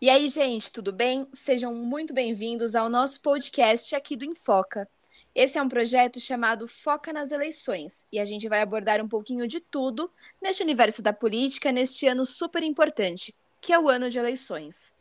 [0.00, 1.26] E aí, gente, tudo bem?
[1.32, 4.88] Sejam muito bem-vindos ao nosso podcast aqui do Enfoca.
[5.34, 9.46] Esse é um projeto chamado Foca nas Eleições e a gente vai abordar um pouquinho
[9.46, 10.10] de tudo
[10.42, 14.92] neste universo da política neste ano super importante, que é o ano de eleições.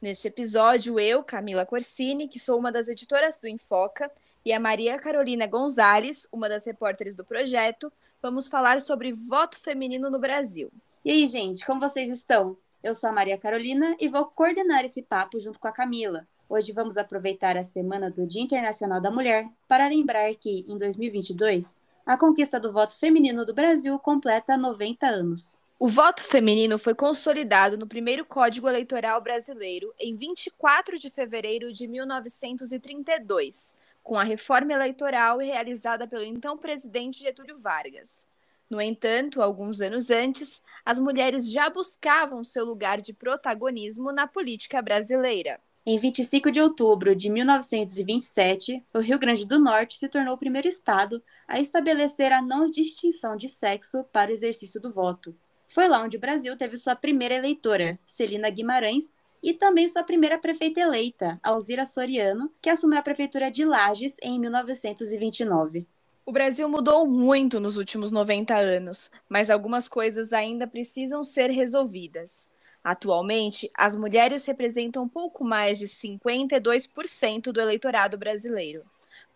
[0.00, 4.10] Neste episódio, eu, Camila Corsini, que sou uma das editoras do Enfoca,
[4.44, 10.10] e a Maria Carolina Gonzalez, uma das repórteres do projeto, vamos falar sobre voto feminino
[10.10, 10.72] no Brasil.
[11.04, 12.56] E aí, gente, como vocês estão?
[12.80, 16.28] Eu sou a Maria Carolina e vou coordenar esse papo junto com a Camila.
[16.48, 21.74] Hoje vamos aproveitar a semana do Dia Internacional da Mulher para lembrar que, em 2022,
[22.06, 25.58] a conquista do voto feminino do Brasil completa 90 anos.
[25.76, 31.88] O voto feminino foi consolidado no primeiro Código Eleitoral Brasileiro em 24 de fevereiro de
[31.88, 33.74] 1932,
[34.04, 38.28] com a reforma eleitoral realizada pelo então presidente Getúlio Vargas.
[38.70, 44.82] No entanto, alguns anos antes, as mulheres já buscavam seu lugar de protagonismo na política
[44.82, 45.58] brasileira.
[45.86, 50.68] Em 25 de outubro de 1927, o Rio Grande do Norte se tornou o primeiro
[50.68, 55.34] estado a estabelecer a não distinção de sexo para o exercício do voto.
[55.66, 60.38] Foi lá onde o Brasil teve sua primeira eleitora, Celina Guimarães, e também sua primeira
[60.38, 65.86] prefeita eleita, Alzira Soriano, que assumiu a prefeitura de Lages em 1929.
[66.28, 72.50] O Brasil mudou muito nos últimos 90 anos, mas algumas coisas ainda precisam ser resolvidas.
[72.84, 78.84] Atualmente, as mulheres representam pouco mais de 52% do eleitorado brasileiro.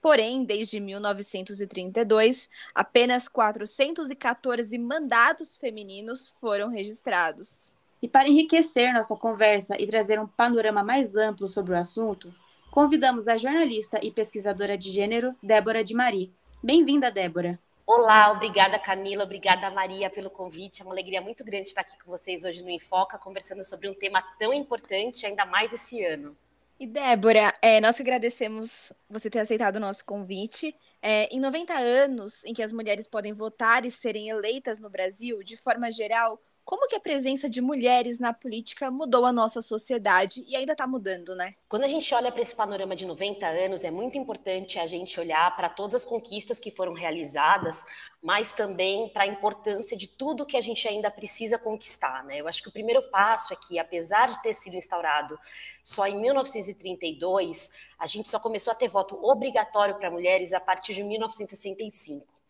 [0.03, 7.73] Porém, desde 1932, apenas 414 mandatos femininos foram registrados.
[8.03, 12.31] E para enriquecer nossa conversa e trazer um panorama mais amplo sobre o assunto,
[12.71, 16.29] convidamos a jornalista e pesquisadora de gênero, Débora de Maria
[16.65, 17.59] Bem-vinda, Débora.
[17.85, 20.81] Olá, obrigada Camila, obrigada Maria pelo convite.
[20.81, 23.95] É uma alegria muito grande estar aqui com vocês hoje no Enfoca, conversando sobre um
[23.95, 26.37] tema tão importante, ainda mais esse ano.
[26.79, 30.73] E Débora, é, nós agradecemos você ter aceitado o nosso convite.
[31.03, 35.43] É, em 90 anos em que as mulheres podem votar e serem eleitas no Brasil,
[35.43, 40.45] de forma geral, como que a presença de mulheres na política mudou a nossa sociedade
[40.47, 41.55] e ainda está mudando, né?
[41.69, 45.19] Quando a gente olha para esse panorama de 90 anos, é muito importante a gente
[45.19, 47.85] olhar para todas as conquistas que foram realizadas,
[48.23, 52.41] mas também para a importância de tudo que a gente ainda precisa conquistar, né?
[52.41, 55.39] Eu acho que o primeiro passo é que, apesar de ter sido instaurado
[55.83, 60.95] só em 1932, a gente só começou a ter voto obrigatório para mulheres a partir
[60.95, 62.42] de 1965.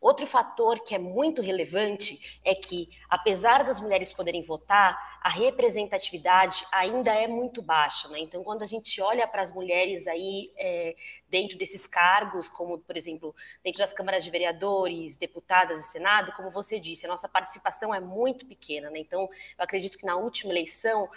[0.00, 6.64] Outro fator que é muito relevante é que, apesar das mulheres poderem votar, a representatividade
[6.72, 8.08] ainda é muito baixa.
[8.08, 8.20] Né?
[8.20, 10.94] Então, quando a gente olha para as mulheres aí é,
[11.28, 16.48] dentro desses cargos, como, por exemplo, dentro das câmaras de vereadores, deputadas e Senado, como
[16.48, 18.90] você disse, a nossa participação é muito pequena.
[18.90, 19.00] Né?
[19.00, 21.10] Então, eu acredito que na última eleição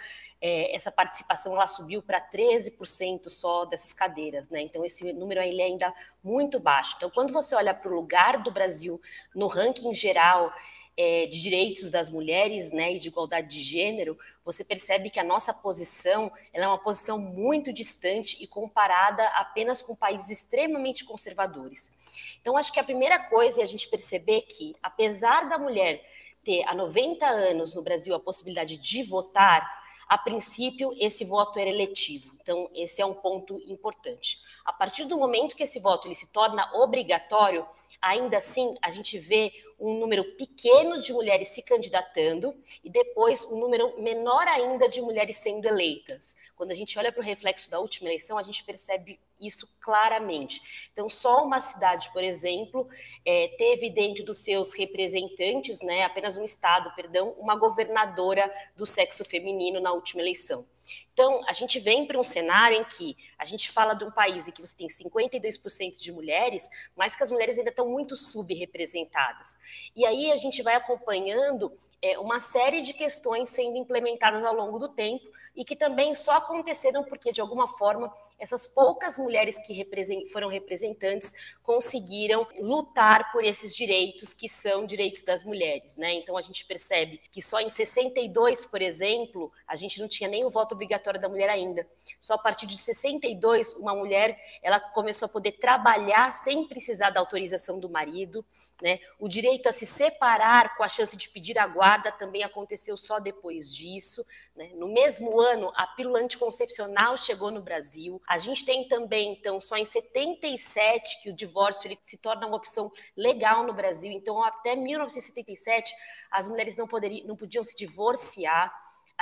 [0.44, 4.60] é, essa participação ela subiu para 13% só dessas cadeiras, né?
[4.60, 6.94] Então esse número ele é ainda muito baixo.
[6.96, 9.00] Então quando você olha para o lugar do Brasil
[9.32, 10.52] no ranking geral
[10.96, 15.24] é, de direitos das mulheres, né, e de igualdade de gênero, você percebe que a
[15.24, 22.36] nossa posição é uma posição muito distante e comparada apenas com países extremamente conservadores.
[22.40, 26.02] Então acho que a primeira coisa é a gente perceber que apesar da mulher
[26.44, 29.64] ter há 90 anos no Brasil a possibilidade de votar,
[30.12, 32.36] a princípio, esse voto era eletivo.
[32.38, 34.36] Então, esse é um ponto importante.
[34.62, 37.64] A partir do momento que esse voto ele se torna obrigatório,
[38.02, 43.58] ainda assim a gente vê um número pequeno de mulheres se candidatando e depois um
[43.58, 46.36] número menor ainda de mulheres sendo eleitas.
[46.56, 50.88] Quando a gente olha para o reflexo da última eleição, a gente percebe isso claramente.
[50.92, 52.88] Então, só uma cidade, por exemplo,
[53.24, 59.24] é, teve dentro dos seus representantes, né, apenas um estado, perdão, uma governadora do sexo
[59.24, 60.64] feminino na última eleição.
[61.12, 64.48] Então, a gente vem para um cenário em que a gente fala de um país
[64.48, 69.56] em que você tem 52% de mulheres, mas que as mulheres ainda estão muito subrepresentadas.
[69.94, 74.78] E aí a gente vai acompanhando é, uma série de questões sendo implementadas ao longo
[74.78, 79.86] do tempo e que também só aconteceram porque, de alguma forma, essas poucas mulheres que
[80.32, 81.32] foram representantes
[81.62, 85.96] conseguiram lutar por esses direitos que são direitos das mulheres.
[85.96, 86.14] Né?
[86.14, 90.44] Então, a gente percebe que só em 62, por exemplo, a gente não tinha nem
[90.44, 91.86] o voto obrigatório da mulher ainda.
[92.20, 97.20] Só a partir de 62, uma mulher ela começou a poder trabalhar sem precisar da
[97.20, 98.44] autorização do marido.
[98.80, 98.98] Né?
[99.18, 103.18] O direito a se separar com a chance de pedir a guarda também aconteceu só
[103.18, 104.24] depois disso.
[104.54, 104.70] Né?
[104.74, 108.20] No mesmo ano, a pílula anticoncepcional chegou no Brasil.
[108.28, 112.56] A gente tem também, então, só em 77 que o divórcio ele se torna uma
[112.56, 114.12] opção legal no Brasil.
[114.12, 115.94] Então, até 1977,
[116.30, 118.72] as mulheres não, poderiam, não podiam se divorciar.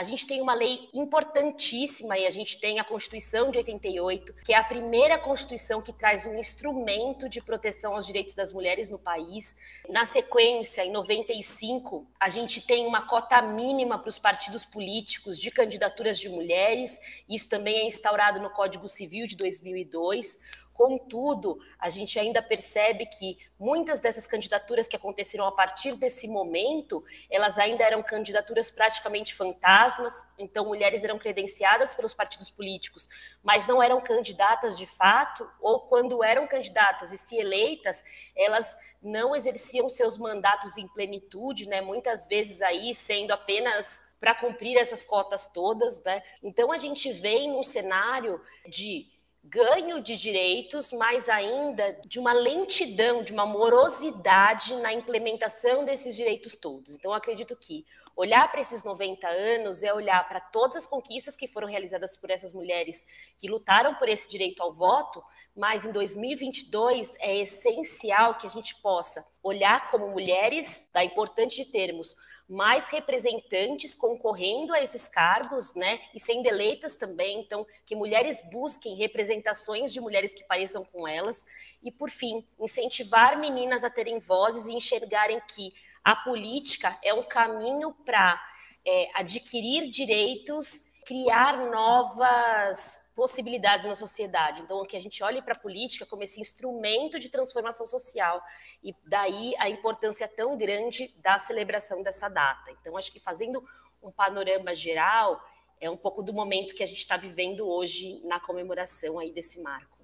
[0.00, 4.54] A gente tem uma lei importantíssima e a gente tem a Constituição de 88, que
[4.54, 8.98] é a primeira Constituição que traz um instrumento de proteção aos direitos das mulheres no
[8.98, 9.58] país.
[9.90, 15.50] Na sequência, em 95, a gente tem uma cota mínima para os partidos políticos de
[15.50, 16.98] candidaturas de mulheres.
[17.28, 20.40] Isso também é instaurado no Código Civil de 2002.
[20.80, 27.04] Contudo, a gente ainda percebe que muitas dessas candidaturas que aconteceram a partir desse momento,
[27.28, 33.10] elas ainda eram candidaturas praticamente fantasmas, então mulheres eram credenciadas pelos partidos políticos,
[33.42, 38.02] mas não eram candidatas de fato, ou quando eram candidatas e se eleitas,
[38.34, 41.82] elas não exerciam seus mandatos em plenitude, né?
[41.82, 46.22] Muitas vezes aí sendo apenas para cumprir essas cotas todas, né?
[46.42, 53.22] Então a gente vem num cenário de ganho de direitos, mas ainda de uma lentidão,
[53.22, 56.94] de uma morosidade na implementação desses direitos todos.
[56.94, 57.84] Então, acredito que
[58.20, 62.30] olhar para esses 90 anos é olhar para todas as conquistas que foram realizadas por
[62.30, 63.06] essas mulheres
[63.38, 65.24] que lutaram por esse direito ao voto,
[65.56, 71.64] mas em 2022 é essencial que a gente possa olhar como mulheres, da importante de
[71.64, 72.14] termos
[72.46, 78.96] mais representantes concorrendo a esses cargos, né, e sendo eleitas também, então que mulheres busquem
[78.96, 81.46] representações de mulheres que pareçam com elas.
[81.82, 85.72] E por fim, incentivar meninas a terem vozes e enxergarem que
[86.04, 88.40] a política é um caminho para
[88.86, 94.62] é, adquirir direitos criar novas possibilidades na sociedade.
[94.62, 98.40] Então, que a gente olhe para a política como esse instrumento de transformação social
[98.80, 102.70] e daí a importância tão grande da celebração dessa data.
[102.70, 103.60] Então, acho que fazendo
[104.00, 105.42] um panorama geral
[105.80, 109.60] é um pouco do momento que a gente está vivendo hoje na comemoração aí desse
[109.62, 109.99] marco.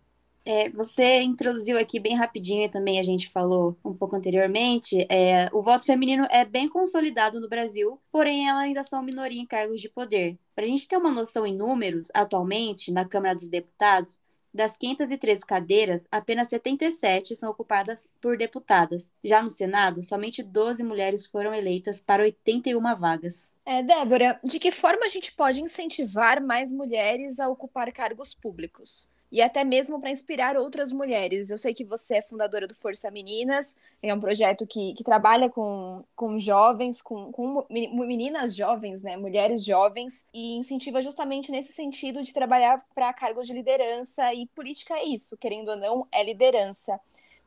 [0.49, 5.05] É, você introduziu aqui bem rapidinho e também a gente falou um pouco anteriormente.
[5.11, 9.47] É, o voto feminino é bem consolidado no Brasil, porém elas ainda são minoria em
[9.47, 10.39] cargos de poder.
[10.55, 14.21] Para a gente ter uma noção em números, atualmente, na Câmara dos Deputados,
[14.55, 19.11] das 513 cadeiras, apenas 77 são ocupadas por deputadas.
[19.23, 23.53] Já no Senado, somente 12 mulheres foram eleitas para 81 vagas.
[23.67, 29.11] É, Débora, de que forma a gente pode incentivar mais mulheres a ocupar cargos públicos?
[29.31, 31.51] E até mesmo para inspirar outras mulheres.
[31.51, 35.49] Eu sei que você é fundadora do Força Meninas, é um projeto que, que trabalha
[35.49, 42.23] com, com jovens, com, com meninas jovens, né, mulheres jovens, e incentiva justamente nesse sentido
[42.23, 46.99] de trabalhar para cargos de liderança, e política é isso, querendo ou não, é liderança.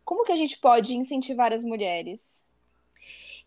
[0.03, 2.45] Como que a gente pode incentivar as mulheres?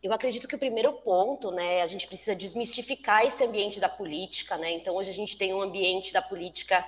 [0.02, 4.56] Eu acredito que o primeiro ponto, né, a gente precisa desmistificar esse ambiente da política,
[4.56, 4.72] né?
[4.72, 6.84] Então hoje a gente tem um ambiente da política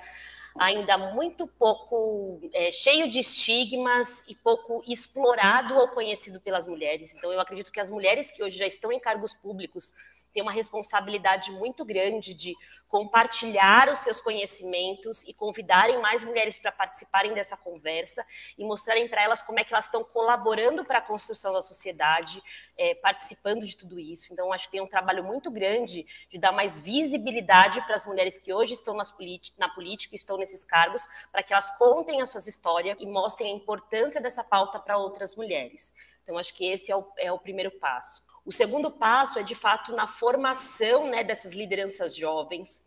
[0.57, 7.13] ainda muito pouco é, cheio de estigmas e pouco explorado ou conhecido pelas mulheres.
[7.13, 9.93] Então, eu acredito que as mulheres que hoje já estão em cargos públicos
[10.35, 12.57] têm uma responsabilidade muito grande de
[12.89, 18.25] compartilhar os seus conhecimentos e convidarem mais mulheres para participarem dessa conversa
[18.57, 22.43] e mostrarem para elas como é que elas estão colaborando para a construção da sociedade,
[22.77, 24.33] é, participando de tudo isso.
[24.33, 28.37] Então, acho que tem um trabalho muito grande de dar mais visibilidade para as mulheres
[28.37, 32.99] que hoje estão na política, estão nesses cargos, para que elas contem as suas histórias
[32.99, 35.95] e mostrem a importância dessa pauta para outras mulheres.
[36.23, 38.34] Então, acho que esse é o, é o primeiro passo.
[38.45, 42.85] O segundo passo é, de fato, na formação né, dessas lideranças jovens,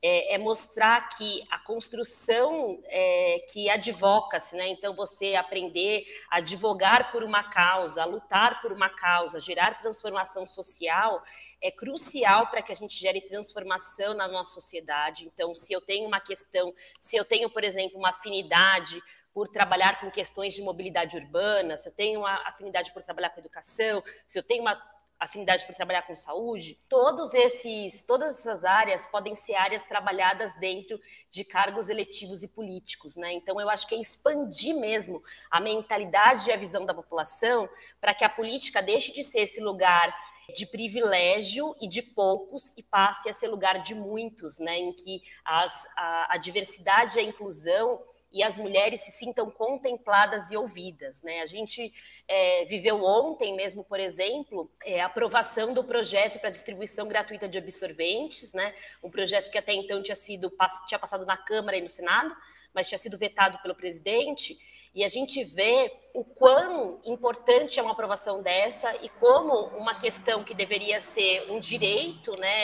[0.00, 4.68] é, é, mostrar que a construção é, que advoca-se, né?
[4.68, 10.46] Então, você aprender a advogar por uma causa, a lutar por uma causa, gerar transformação
[10.46, 11.22] social,
[11.60, 15.26] é crucial para que a gente gere transformação na nossa sociedade.
[15.26, 19.02] Então, se eu tenho uma questão, se eu tenho, por exemplo, uma afinidade
[19.34, 23.40] por trabalhar com questões de mobilidade urbana, se eu tenho uma afinidade por trabalhar com
[23.40, 24.80] educação, se eu tenho uma
[25.20, 30.98] afinidade por trabalhar com saúde, todos esses, todas essas áreas podem ser áreas trabalhadas dentro
[31.28, 33.30] de cargos eletivos e políticos, né?
[33.34, 37.68] Então eu acho que é expandir mesmo a mentalidade e a visão da população
[38.00, 40.16] para que a política deixe de ser esse lugar
[40.54, 44.78] de privilégio e de poucos e passe a ser lugar de muitos, né?
[44.78, 50.50] Em que as, a, a diversidade e a inclusão e as mulheres se sintam contempladas
[50.50, 51.22] e ouvidas.
[51.22, 51.40] Né?
[51.40, 51.92] A gente
[52.28, 57.58] é, viveu ontem mesmo, por exemplo, é, a aprovação do projeto para distribuição gratuita de
[57.58, 58.74] absorventes, né?
[59.02, 60.52] um projeto que até então tinha sido
[60.86, 62.34] tinha passado na Câmara e no Senado,
[62.72, 64.56] mas tinha sido vetado pelo presidente.
[64.92, 70.42] E a gente vê o quão importante é uma aprovação dessa e como uma questão
[70.42, 72.62] que deveria ser um direito né,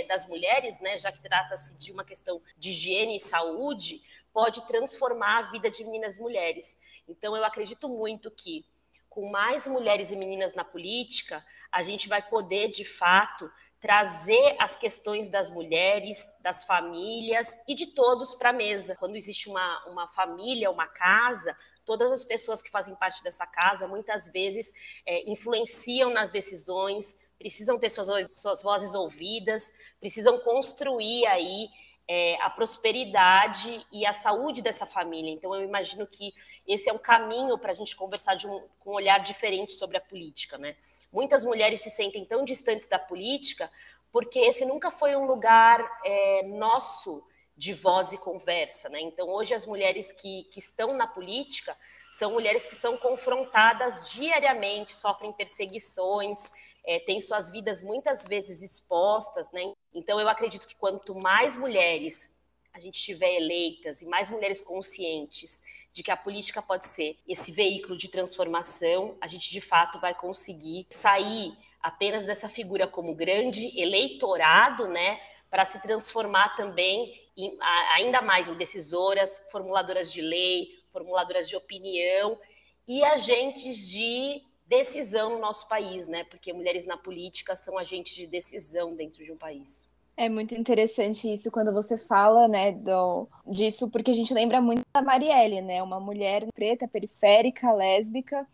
[0.00, 4.02] é, das mulheres, né, já que trata-se de uma questão de higiene e saúde,
[4.38, 6.78] pode transformar a vida de meninas e mulheres.
[7.08, 8.64] Então, eu acredito muito que,
[9.08, 14.76] com mais mulheres e meninas na política, a gente vai poder, de fato, trazer as
[14.76, 18.94] questões das mulheres, das famílias e de todos para a mesa.
[18.94, 23.88] Quando existe uma, uma família, uma casa, todas as pessoas que fazem parte dessa casa
[23.88, 24.72] muitas vezes
[25.04, 31.68] é, influenciam nas decisões, precisam ter suas, suas vozes ouvidas, precisam construir aí
[32.08, 35.30] é, a prosperidade e a saúde dessa família.
[35.30, 36.32] Então, eu imagino que
[36.66, 40.00] esse é um caminho para a gente conversar um, com um olhar diferente sobre a
[40.00, 40.74] política, né?
[41.12, 43.70] Muitas mulheres se sentem tão distantes da política
[44.12, 47.24] porque esse nunca foi um lugar é, nosso
[47.56, 48.88] de voz e conversa.
[48.88, 49.00] Né?
[49.00, 51.76] Então, hoje, as mulheres que, que estão na política
[52.10, 56.50] são mulheres que são confrontadas diariamente, sofrem perseguições,
[56.86, 59.50] é, têm suas vidas muitas vezes expostas.
[59.52, 59.72] Né?
[59.92, 62.38] Então, eu acredito que quanto mais mulheres
[62.72, 67.50] a gente tiver eleitas e mais mulheres conscientes de que a política pode ser esse
[67.50, 73.78] veículo de transformação, a gente de fato vai conseguir sair apenas dessa figura como grande
[73.80, 77.56] eleitorado, né, para se transformar também em,
[77.94, 82.38] ainda mais em decisoras, formuladoras de lei, formuladoras de opinião
[82.86, 86.24] e agentes de decisão no nosso país, né?
[86.24, 89.88] Porque mulheres na política são agentes de decisão dentro de um país.
[90.16, 94.82] É muito interessante isso quando você fala, né, do, disso, porque a gente lembra muito
[94.92, 98.44] da Marielle, né, uma mulher preta, periférica, lésbica,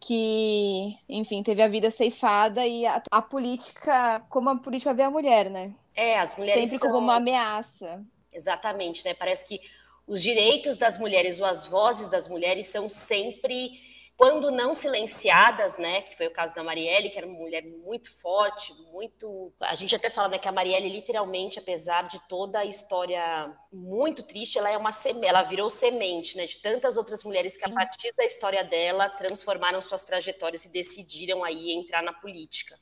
[0.00, 5.10] que, enfim, teve a vida ceifada e a, a política, como a política vê a
[5.12, 5.72] mulher, né?
[5.94, 6.90] É, as mulheres Sempre são...
[6.90, 8.04] como uma ameaça.
[8.32, 9.60] Exatamente, né, parece que
[10.08, 13.78] os direitos das mulheres ou as vozes das mulheres são sempre
[14.22, 18.08] quando não silenciadas, né, que foi o caso da Marielle, que era uma mulher muito
[18.20, 19.52] forte, muito.
[19.58, 24.22] A gente até fala né, que a Marielle, literalmente, apesar de toda a história muito
[24.22, 25.26] triste, ela é uma seme...
[25.26, 29.80] ela virou semente, né, de tantas outras mulheres que, a partir da história dela, transformaram
[29.80, 32.78] suas trajetórias e decidiram aí entrar na política.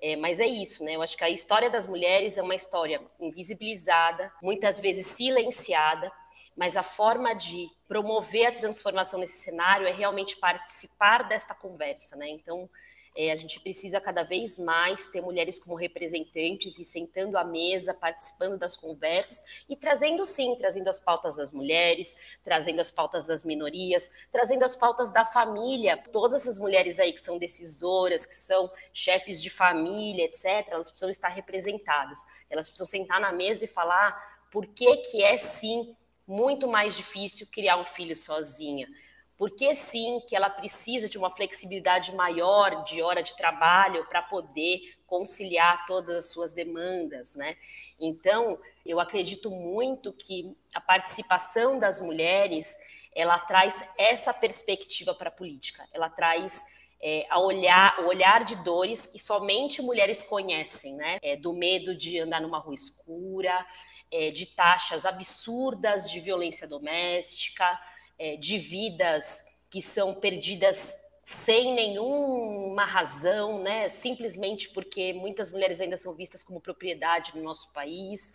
[0.00, 0.94] É, mas é isso, né?
[0.94, 6.12] Eu acho que a história das mulheres é uma história invisibilizada, muitas vezes silenciada,
[6.56, 12.28] mas a forma de promover a transformação nesse cenário é realmente participar desta conversa, né?
[12.30, 12.68] Então,
[13.16, 17.94] é, a gente precisa cada vez mais ter mulheres como representantes e sentando à mesa,
[17.94, 23.42] participando das conversas e trazendo, sim, trazendo as pautas das mulheres, trazendo as pautas das
[23.42, 25.96] minorias, trazendo as pautas da família.
[26.12, 31.10] Todas as mulheres aí que são decisoras, que são chefes de família, etc., elas precisam
[31.10, 32.18] estar representadas.
[32.50, 34.14] Elas precisam sentar na mesa e falar
[34.50, 38.88] por que, que é, sim, muito mais difícil criar um filho sozinha.
[39.36, 44.80] Porque sim, que ela precisa de uma flexibilidade maior de hora de trabalho para poder
[45.06, 47.54] conciliar todas as suas demandas, né?
[48.00, 52.76] Então, eu acredito muito que a participação das mulheres,
[53.14, 55.86] ela traz essa perspectiva para a política.
[55.92, 56.64] Ela traz
[57.00, 61.18] é, a olhar, o olhar de dores que somente mulheres conhecem, né?
[61.22, 63.66] É, do medo de andar numa rua escura,
[64.10, 67.78] é, de taxas absurdas de violência doméstica,
[68.18, 70.94] é, de vidas que são perdidas
[71.24, 73.88] sem nenhuma razão, né?
[73.88, 78.34] simplesmente porque muitas mulheres ainda são vistas como propriedade no nosso país.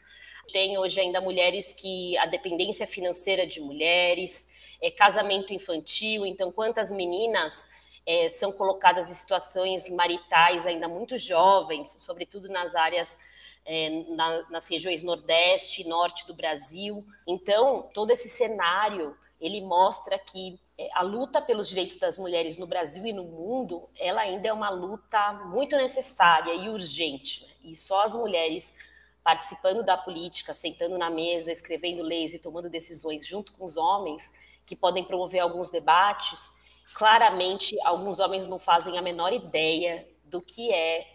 [0.52, 4.50] Tem hoje ainda mulheres que a dependência financeira de mulheres,
[4.82, 7.70] é, casamento infantil, então quantas meninas
[8.06, 13.20] é, são colocadas em situações maritais ainda muito jovens, sobretudo nas áreas
[13.66, 17.06] é, na, nas regiões Nordeste e Norte do Brasil.
[17.28, 22.68] Então, todo esse cenário ele mostra que é, a luta pelos direitos das mulheres no
[22.68, 27.46] Brasil e no mundo, ela ainda é uma luta muito necessária e urgente.
[27.46, 27.54] Né?
[27.64, 28.78] E só as mulheres
[29.24, 34.34] participando da política, sentando na mesa, escrevendo leis e tomando decisões junto com os homens,
[34.66, 36.62] que podem promover alguns debates,
[36.94, 41.08] claramente alguns homens não fazem a menor ideia do que é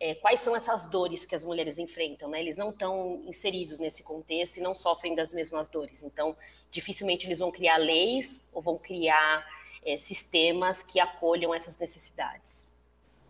[0.00, 2.40] é, quais são essas dores que as mulheres enfrentam, né?
[2.40, 6.02] Eles não estão inseridos nesse contexto e não sofrem das mesmas dores.
[6.02, 6.34] Então,
[6.70, 9.46] dificilmente eles vão criar leis ou vão criar
[9.84, 12.74] é, sistemas que acolham essas necessidades.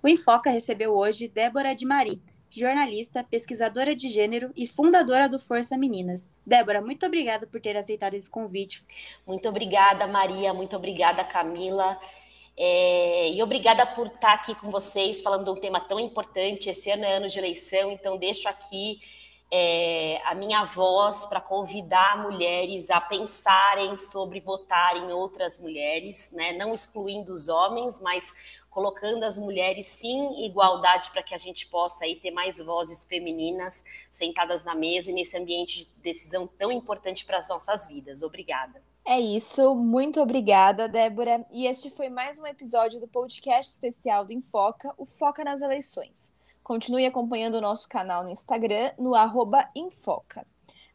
[0.00, 5.76] O Enfoca recebeu hoje Débora de Mari, jornalista, pesquisadora de gênero e fundadora do Força
[5.76, 6.28] Meninas.
[6.46, 8.82] Débora, muito obrigada por ter aceitado esse convite.
[9.26, 10.54] Muito obrigada, Maria.
[10.54, 11.98] Muito obrigada, Camila.
[12.62, 16.68] É, e obrigada por estar aqui com vocês falando de um tema tão importante.
[16.68, 19.00] Esse ano é ano de eleição, então deixo aqui
[19.50, 26.52] é, a minha voz para convidar mulheres a pensarem sobre votar em outras mulheres, né?
[26.52, 31.66] não excluindo os homens, mas colocando as mulheres sim em igualdade para que a gente
[31.66, 36.70] possa aí ter mais vozes femininas sentadas na mesa e nesse ambiente de decisão tão
[36.70, 38.22] importante para as nossas vidas.
[38.22, 38.89] Obrigada.
[39.10, 41.44] É isso, muito obrigada, Débora.
[41.50, 46.32] E este foi mais um episódio do podcast especial do Enfoca, o Foca nas Eleições
[46.62, 50.46] Continue acompanhando o nosso canal no Instagram, no arroba Infoca.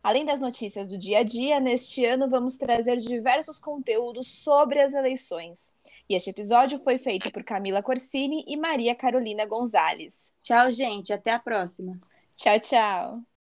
[0.02, 4.94] Além das notícias do dia a dia, neste ano vamos trazer diversos conteúdos sobre as
[4.94, 5.74] eleições.
[6.08, 10.32] E este episódio foi feito por Camila Corsini e Maria Carolina Gonzalez.
[10.42, 11.12] Tchau, gente.
[11.12, 12.00] Até a próxima.
[12.34, 13.35] Tchau, tchau.